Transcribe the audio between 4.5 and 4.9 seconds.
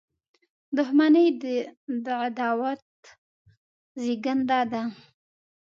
ده.